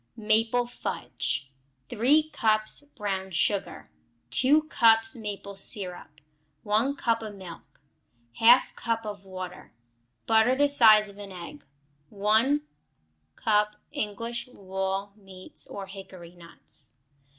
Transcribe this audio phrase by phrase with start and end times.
[0.17, 1.51] Maple Fudge
[1.89, 3.91] 3 cups brown sugar.
[4.31, 6.19] 2 cups maple syrup.
[6.63, 7.81] 1 cup of milk.
[8.39, 9.73] 1/2 cup of water.
[10.25, 11.65] Butter the size of an egg.
[12.09, 12.61] 1
[13.35, 16.93] cup English walnut meats, or hickory nuts.